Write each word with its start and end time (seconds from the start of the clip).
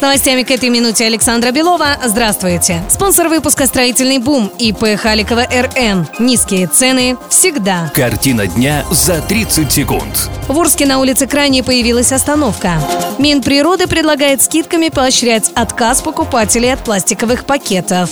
С 0.00 0.02
новостями 0.02 0.44
к 0.44 0.50
этой 0.50 0.70
минуте 0.70 1.04
Александра 1.04 1.50
Белова. 1.50 1.98
Здравствуйте. 2.02 2.82
Спонсор 2.88 3.28
выпуска 3.28 3.66
«Строительный 3.66 4.16
бум» 4.16 4.50
ИП 4.58 4.98
Халикова 4.98 5.42
РН. 5.42 6.08
Низкие 6.18 6.68
цены 6.68 7.18
всегда. 7.28 7.92
Картина 7.94 8.46
дня 8.46 8.86
за 8.90 9.20
30 9.20 9.70
секунд. 9.70 10.30
В 10.48 10.56
Урске 10.56 10.86
на 10.86 11.00
улице 11.00 11.26
Крайней 11.26 11.60
появилась 11.60 12.12
остановка. 12.12 12.80
Минприроды 13.18 13.86
предлагает 13.88 14.40
скидками 14.40 14.88
поощрять 14.88 15.50
отказ 15.54 16.00
покупателей 16.00 16.72
от 16.72 16.82
пластиковых 16.82 17.44
пакетов. 17.44 18.08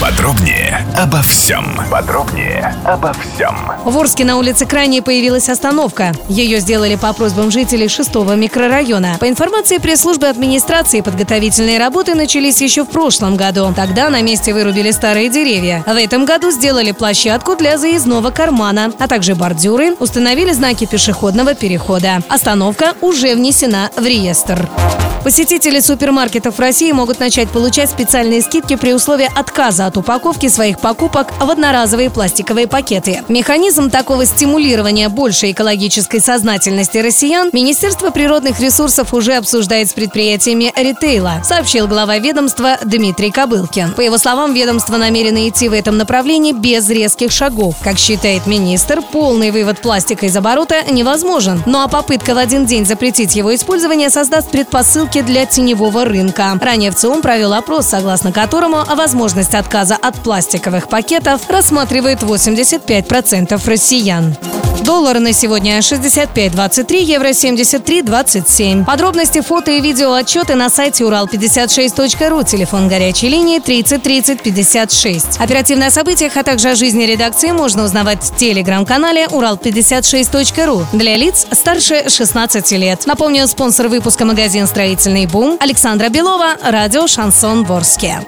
Подробнее 0.00 0.86
обо 0.96 1.22
всем. 1.22 1.80
Подробнее 1.90 2.74
обо 2.84 3.12
всем. 3.14 3.56
В 3.84 3.98
Орске 3.98 4.24
на 4.24 4.36
улице 4.36 4.66
Крайней 4.66 5.00
появилась 5.00 5.48
остановка. 5.48 6.12
Ее 6.28 6.60
сделали 6.60 6.96
по 6.96 7.12
просьбам 7.12 7.50
жителей 7.50 7.88
шестого 7.88 8.34
микрорайона. 8.34 9.16
По 9.18 9.28
информации 9.28 9.78
пресс-службы 9.78 10.26
администрации, 10.26 11.00
подготовительные 11.00 11.78
работы 11.78 12.14
начались 12.14 12.60
еще 12.60 12.84
в 12.84 12.88
прошлом 12.88 13.36
году. 13.36 13.72
Тогда 13.74 14.10
на 14.10 14.20
месте 14.22 14.52
вырубили 14.52 14.90
старые 14.90 15.28
деревья. 15.28 15.82
В 15.86 15.96
этом 15.96 16.24
году 16.24 16.50
сделали 16.50 16.92
площадку 16.92 17.56
для 17.56 17.78
заездного 17.78 18.30
кармана, 18.30 18.92
а 18.98 19.08
также 19.08 19.34
бордюры, 19.34 19.94
установили 20.00 20.52
знаки 20.52 20.86
пешеходного 20.86 21.54
перехода. 21.54 22.22
Остановка 22.28 22.94
уже 23.00 23.34
внесена 23.34 23.90
в 23.96 24.04
реестр. 24.04 24.68
Посетители 25.24 25.80
супермаркетов 25.80 26.58
России 26.60 26.92
могут 26.92 27.18
начать 27.18 27.48
получать 27.48 27.88
специальные 27.88 28.42
скидки 28.42 28.76
при 28.76 28.92
условии 28.92 29.30
отказа 29.34 29.73
от 29.80 29.96
упаковки 29.96 30.48
своих 30.48 30.78
покупок 30.80 31.32
в 31.38 31.50
одноразовые 31.50 32.10
пластиковые 32.10 32.66
пакеты. 32.66 33.22
Механизм 33.28 33.90
такого 33.90 34.26
стимулирования 34.26 35.08
большей 35.08 35.52
экологической 35.52 36.20
сознательности 36.20 36.98
россиян 36.98 37.50
Министерство 37.52 38.10
природных 38.10 38.60
ресурсов 38.60 39.14
уже 39.14 39.34
обсуждает 39.34 39.90
с 39.90 39.92
предприятиями 39.92 40.72
ритейла, 40.76 41.42
сообщил 41.44 41.86
глава 41.86 42.18
ведомства 42.18 42.78
Дмитрий 42.84 43.30
Кобылкин. 43.30 43.92
По 43.92 44.00
его 44.00 44.18
словам, 44.18 44.54
ведомство 44.54 44.96
намерено 44.96 45.48
идти 45.48 45.68
в 45.68 45.72
этом 45.72 45.96
направлении 45.96 46.52
без 46.52 46.88
резких 46.88 47.32
шагов. 47.32 47.76
Как 47.82 47.98
считает 47.98 48.46
министр, 48.46 49.02
полный 49.02 49.50
вывод 49.50 49.80
пластика 49.80 50.26
из 50.26 50.36
оборота 50.36 50.82
невозможен. 50.90 51.62
Ну 51.66 51.80
а 51.80 51.88
попытка 51.88 52.34
в 52.34 52.38
один 52.38 52.66
день 52.66 52.86
запретить 52.86 53.36
его 53.36 53.54
использование 53.54 54.10
создаст 54.10 54.50
предпосылки 54.50 55.22
для 55.22 55.46
теневого 55.46 56.04
рынка. 56.04 56.58
Ранее 56.60 56.90
ВЦИОМ 56.90 57.22
провел 57.22 57.52
опрос, 57.52 57.86
согласно 57.86 58.32
которому 58.32 58.84
возможность 58.84 59.54
отказа 59.64 59.96
от 59.96 60.22
пластиковых 60.22 60.88
пакетов 60.88 61.48
рассматривает 61.48 62.22
85% 62.22 63.60
россиян. 63.66 64.36
Доллар 64.82 65.18
на 65.18 65.32
сегодня 65.32 65.78
65.23, 65.78 67.02
евро 67.02 67.28
73.27. 67.28 68.84
Подробности, 68.84 69.40
фото 69.40 69.70
и 69.70 69.80
видео 69.80 70.12
отчеты 70.12 70.56
на 70.56 70.68
сайте 70.68 71.04
урал56.ру, 71.04 72.42
телефон 72.42 72.88
горячей 72.88 73.28
линии 73.28 73.60
30 73.60 74.02
30 74.02 74.42
56. 74.42 75.40
Оперативные 75.40 75.88
о 75.88 75.90
событиях, 75.90 76.36
а 76.36 76.42
также 76.42 76.70
о 76.70 76.74
жизни 76.74 77.04
редакции 77.04 77.50
можно 77.52 77.84
узнавать 77.84 78.22
в 78.22 78.36
телеграм-канале 78.36 79.24
урал56.ру 79.26 80.86
для 80.92 81.16
лиц 81.16 81.46
старше 81.50 82.10
16 82.10 82.72
лет. 82.72 83.06
Напомню, 83.06 83.48
спонсор 83.48 83.88
выпуска 83.88 84.26
магазин 84.26 84.66
«Строительный 84.66 85.26
бум» 85.26 85.56
Александра 85.60 86.10
Белова, 86.10 86.56
радио 86.62 87.06
«Шансон 87.06 87.64
Ворске». 87.64 88.20